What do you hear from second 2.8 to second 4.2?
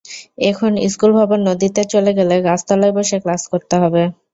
বসে ক্লাস করতে হবে।